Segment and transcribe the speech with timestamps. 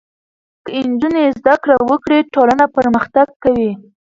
[0.65, 3.71] که نجونې زده کړې وکړي ټولنه پرمختګ کوي.